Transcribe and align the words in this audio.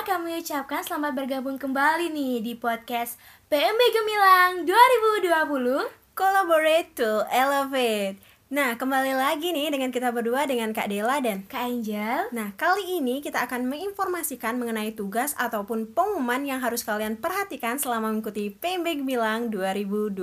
kami 0.00 0.40
ucapkan 0.40 0.80
selamat 0.80 1.12
bergabung 1.12 1.60
kembali 1.60 2.08
nih 2.08 2.40
di 2.40 2.56
podcast 2.56 3.20
PMB 3.52 3.80
Gemilang 3.92 4.64
2020 4.64 5.92
Collaborate 6.16 6.88
to 6.96 7.28
Elevate. 7.28 8.16
Nah, 8.48 8.80
kembali 8.80 9.12
lagi 9.12 9.52
nih 9.52 9.68
dengan 9.68 9.92
kita 9.92 10.08
berdua 10.08 10.48
dengan 10.48 10.72
Kak 10.72 10.88
Dela 10.88 11.20
dan 11.20 11.44
Kak 11.44 11.68
Angel. 11.68 12.32
Nah, 12.32 12.56
kali 12.56 12.96
ini 12.96 13.20
kita 13.20 13.44
akan 13.44 13.68
menginformasikan 13.68 14.56
mengenai 14.56 14.96
tugas 14.96 15.36
ataupun 15.36 15.92
pengumuman 15.92 16.48
yang 16.48 16.64
harus 16.64 16.80
kalian 16.80 17.20
perhatikan 17.20 17.76
selama 17.76 18.08
mengikuti 18.08 18.48
PMB 18.56 19.04
Gemilang 19.04 19.52
2020. 19.52 20.16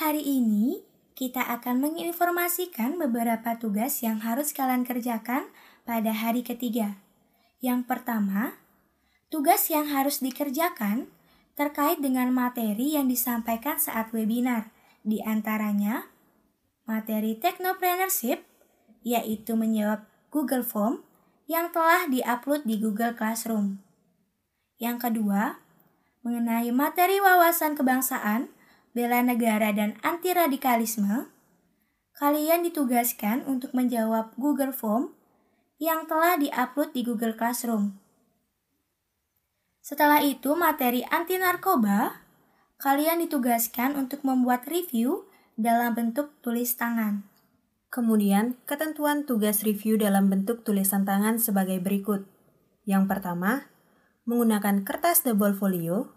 Hari 0.00 0.24
ini 0.24 0.88
kita 1.12 1.44
akan 1.52 1.84
menginformasikan 1.84 2.96
beberapa 2.96 3.60
tugas 3.60 4.00
yang 4.00 4.24
harus 4.24 4.56
kalian 4.56 4.88
kerjakan 4.88 5.52
pada 5.84 6.16
hari 6.16 6.40
ketiga. 6.40 6.96
Yang 7.60 7.84
pertama, 7.84 8.56
tugas 9.30 9.70
yang 9.70 9.86
harus 9.86 10.18
dikerjakan 10.18 11.06
terkait 11.54 12.02
dengan 12.02 12.34
materi 12.34 12.98
yang 12.98 13.06
disampaikan 13.06 13.78
saat 13.78 14.10
webinar, 14.10 14.74
di 15.06 15.22
antaranya 15.22 16.10
materi 16.84 17.38
Technopreneurship, 17.38 18.42
yaitu 19.06 19.54
menjawab 19.54 20.04
Google 20.34 20.66
Form 20.66 21.06
yang 21.46 21.70
telah 21.70 22.10
diupload 22.10 22.66
di 22.66 22.76
Google 22.76 23.14
Classroom. 23.14 23.78
Yang 24.82 25.08
kedua, 25.08 25.62
mengenai 26.26 26.74
materi 26.74 27.22
wawasan 27.22 27.78
kebangsaan, 27.78 28.50
bela 28.90 29.22
negara 29.22 29.70
dan 29.70 29.94
anti 30.02 30.34
radikalisme, 30.34 31.30
kalian 32.18 32.66
ditugaskan 32.66 33.46
untuk 33.46 33.70
menjawab 33.76 34.34
Google 34.34 34.74
Form 34.74 35.14
yang 35.78 36.04
telah 36.10 36.36
diupload 36.36 36.92
di 36.92 37.06
Google 37.06 37.38
Classroom. 37.38 37.99
Setelah 39.80 40.20
itu, 40.20 40.52
materi 40.52 41.00
anti 41.08 41.40
narkoba, 41.40 42.20
kalian 42.80 43.24
ditugaskan 43.24 43.96
untuk 43.96 44.24
membuat 44.24 44.68
review 44.68 45.24
dalam 45.56 45.96
bentuk 45.96 46.36
tulis 46.44 46.76
tangan. 46.76 47.24
Kemudian, 47.90 48.54
ketentuan 48.70 49.26
tugas 49.26 49.66
review 49.66 49.98
dalam 49.98 50.30
bentuk 50.30 50.62
tulisan 50.62 51.02
tangan 51.02 51.42
sebagai 51.42 51.82
berikut. 51.82 52.22
Yang 52.86 53.04
pertama, 53.10 53.66
menggunakan 54.30 54.86
kertas 54.86 55.26
double 55.26 55.58
folio. 55.58 56.14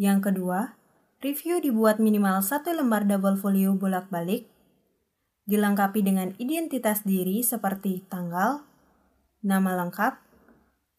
Yang 0.00 0.32
kedua, 0.32 0.80
review 1.20 1.60
dibuat 1.60 2.00
minimal 2.00 2.40
satu 2.40 2.72
lembar 2.72 3.04
double 3.04 3.36
folio 3.36 3.76
bolak-balik. 3.76 4.48
Dilengkapi 5.44 6.00
dengan 6.00 6.32
identitas 6.40 7.04
diri 7.04 7.44
seperti 7.44 8.00
tanggal, 8.08 8.64
nama 9.44 9.76
lengkap, 9.84 10.16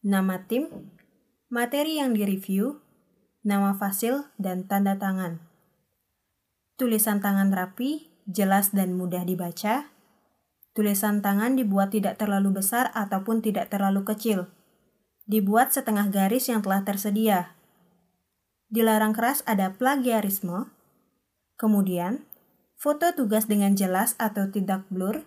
nama 0.06 0.38
tim, 0.46 0.70
materi 1.50 2.02
yang 2.02 2.18
direview, 2.18 2.82
nama 3.46 3.78
fasil, 3.78 4.26
dan 4.42 4.66
tanda 4.66 4.98
tangan. 4.98 5.38
Tulisan 6.76 7.22
tangan 7.22 7.54
rapi, 7.54 8.10
jelas 8.26 8.74
dan 8.74 8.98
mudah 8.98 9.24
dibaca. 9.24 9.94
Tulisan 10.76 11.24
tangan 11.24 11.56
dibuat 11.56 11.96
tidak 11.96 12.20
terlalu 12.20 12.60
besar 12.60 12.92
ataupun 12.92 13.40
tidak 13.40 13.72
terlalu 13.72 14.04
kecil. 14.04 14.52
Dibuat 15.24 15.72
setengah 15.72 16.12
garis 16.12 16.52
yang 16.52 16.60
telah 16.60 16.84
tersedia. 16.84 17.56
Dilarang 18.68 19.16
keras 19.16 19.40
ada 19.48 19.72
plagiarisme. 19.72 20.68
Kemudian, 21.56 22.28
foto 22.76 23.16
tugas 23.16 23.48
dengan 23.48 23.78
jelas 23.78 24.20
atau 24.20 24.52
tidak 24.52 24.84
blur. 24.92 25.24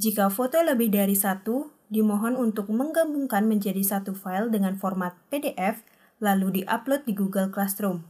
Jika 0.00 0.32
foto 0.32 0.62
lebih 0.64 0.88
dari 0.94 1.18
satu, 1.18 1.77
dimohon 1.88 2.36
untuk 2.36 2.68
menggabungkan 2.68 3.48
menjadi 3.48 3.80
satu 3.80 4.12
file 4.12 4.52
dengan 4.52 4.76
format 4.76 5.16
PDF 5.32 5.84
lalu 6.20 6.62
diupload 6.62 7.08
di 7.08 7.12
Google 7.16 7.48
Classroom. 7.48 8.04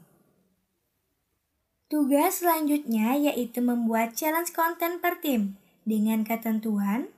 Tugas 1.89 2.45
selanjutnya 2.45 3.17
yaitu 3.17 3.65
membuat 3.65 4.13
challenge 4.13 4.53
konten 4.53 5.01
per 5.01 5.25
tim 5.25 5.57
dengan 5.89 6.21
ketentuan 6.21 7.09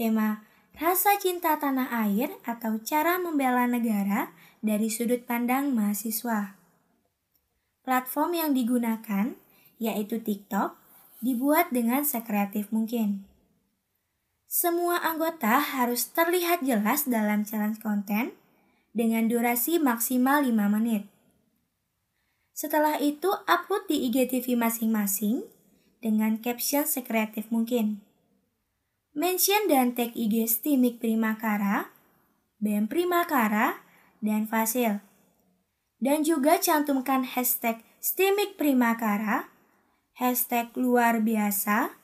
tema 0.00 0.40
rasa 0.72 1.20
cinta 1.20 1.60
tanah 1.60 1.92
air 2.08 2.32
atau 2.48 2.80
cara 2.80 3.20
membela 3.20 3.68
negara 3.68 4.32
dari 4.64 4.88
sudut 4.88 5.28
pandang 5.28 5.76
mahasiswa. 5.76 6.56
Platform 7.84 8.32
yang 8.32 8.50
digunakan 8.56 9.36
yaitu 9.76 10.22
TikTok 10.24 10.78
dibuat 11.20 11.68
dengan 11.74 12.06
sekreatif 12.06 12.72
mungkin. 12.72 13.31
Semua 14.52 15.00
anggota 15.00 15.64
harus 15.64 16.12
terlihat 16.12 16.60
jelas 16.60 17.08
dalam 17.08 17.40
challenge 17.40 17.80
konten 17.80 18.36
dengan 18.92 19.24
durasi 19.24 19.80
maksimal 19.80 20.44
5 20.44 20.52
menit. 20.68 21.08
Setelah 22.52 23.00
itu, 23.00 23.32
upload 23.48 23.88
di 23.88 24.12
IGTV 24.12 24.60
masing-masing 24.60 25.48
dengan 26.04 26.36
caption 26.36 26.84
sekreatif 26.84 27.48
mungkin. 27.48 28.04
Mention 29.16 29.72
dan 29.72 29.96
tag 29.96 30.12
IG 30.12 30.44
Stimik 30.44 31.00
Primakara, 31.00 31.88
BEM 32.60 32.92
Primakara, 32.92 33.80
dan 34.20 34.44
Fasil. 34.44 35.00
Dan 35.96 36.28
juga 36.28 36.60
cantumkan 36.60 37.24
hashtag 37.24 37.80
Stimik 38.04 38.60
Primakara, 38.60 39.48
hashtag 40.20 40.68
luar 40.76 41.24
biasa, 41.24 42.01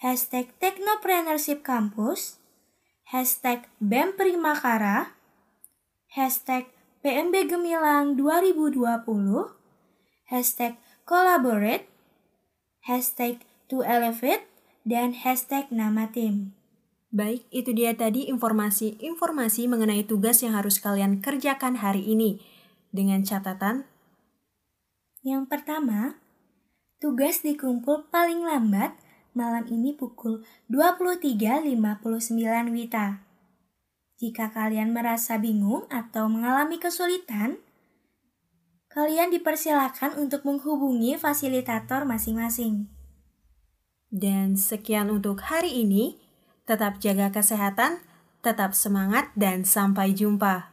hashtag 0.00 0.48
Technopreneurship 0.56 1.60
Campus, 1.60 2.40
hashtag 3.12 3.68
BEM 3.84 4.16
Primakara, 4.16 5.12
hashtag 6.16 6.72
PMB 7.04 7.52
Gemilang 7.52 8.16
2020, 8.16 8.80
hashtag 10.32 10.80
Collaborate, 11.04 11.84
hashtag 12.88 13.44
To 13.68 13.84
Elevate, 13.84 14.48
dan 14.88 15.12
hashtag 15.12 15.68
nama 15.68 16.08
tim. 16.08 16.56
Baik, 17.12 17.44
itu 17.52 17.76
dia 17.76 17.92
tadi 17.92 18.24
informasi-informasi 18.32 19.68
mengenai 19.68 20.08
tugas 20.08 20.40
yang 20.40 20.56
harus 20.56 20.80
kalian 20.80 21.20
kerjakan 21.20 21.76
hari 21.76 22.08
ini. 22.08 22.40
Dengan 22.88 23.20
catatan, 23.20 23.84
yang 25.20 25.44
pertama, 25.44 26.16
tugas 27.04 27.44
dikumpul 27.44 28.08
paling 28.08 28.48
lambat 28.48 28.96
malam 29.34 29.66
ini 29.70 29.94
pukul 29.94 30.42
23.59 30.72 31.76
Wita. 32.70 33.22
Jika 34.20 34.52
kalian 34.52 34.92
merasa 34.92 35.40
bingung 35.40 35.88
atau 35.88 36.28
mengalami 36.28 36.76
kesulitan, 36.76 37.56
kalian 38.92 39.32
dipersilakan 39.32 40.20
untuk 40.20 40.44
menghubungi 40.44 41.16
fasilitator 41.16 42.04
masing-masing. 42.04 42.90
Dan 44.10 44.58
sekian 44.58 45.08
untuk 45.08 45.40
hari 45.46 45.86
ini. 45.86 46.18
Tetap 46.68 47.02
jaga 47.02 47.34
kesehatan, 47.34 47.98
tetap 48.46 48.78
semangat, 48.78 49.34
dan 49.34 49.66
sampai 49.66 50.14
jumpa. 50.14 50.69